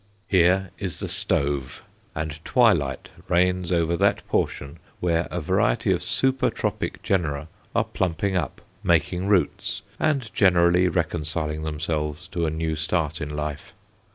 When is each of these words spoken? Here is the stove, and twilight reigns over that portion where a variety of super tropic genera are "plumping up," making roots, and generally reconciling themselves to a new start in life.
Here 0.27 0.71
is 0.79 0.97
the 0.99 1.07
stove, 1.07 1.83
and 2.15 2.43
twilight 2.43 3.09
reigns 3.29 3.71
over 3.71 3.95
that 3.97 4.27
portion 4.27 4.79
where 4.99 5.27
a 5.29 5.39
variety 5.39 5.91
of 5.91 6.01
super 6.03 6.49
tropic 6.49 7.03
genera 7.03 7.49
are 7.75 7.83
"plumping 7.83 8.35
up," 8.35 8.61
making 8.83 9.27
roots, 9.27 9.83
and 9.99 10.33
generally 10.33 10.87
reconciling 10.87 11.61
themselves 11.61 12.27
to 12.29 12.47
a 12.47 12.49
new 12.49 12.75
start 12.75 13.21
in 13.21 13.29
life. 13.29 13.75